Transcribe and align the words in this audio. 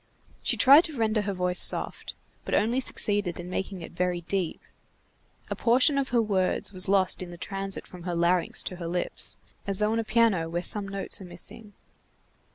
She 0.41 0.57
tried 0.57 0.83
to 0.85 0.97
render 0.97 1.21
her 1.21 1.31
voice 1.33 1.59
soft, 1.59 2.15
but 2.43 2.55
only 2.55 2.79
succeeded 2.79 3.39
in 3.39 3.51
making 3.51 3.83
it 3.83 3.91
very 3.91 4.21
deep. 4.21 4.59
A 5.51 5.55
portion 5.55 5.99
of 5.99 6.09
her 6.09 6.23
words 6.23 6.73
was 6.73 6.89
lost 6.89 7.21
in 7.21 7.29
the 7.29 7.37
transit 7.37 7.85
from 7.85 8.01
her 8.01 8.15
larynx 8.15 8.63
to 8.63 8.77
her 8.77 8.87
lips, 8.87 9.37
as 9.67 9.77
though 9.77 9.91
on 9.91 9.99
a 9.99 10.03
piano 10.03 10.49
where 10.49 10.63
some 10.63 10.87
notes 10.87 11.21
are 11.21 11.25
missing. 11.25 11.73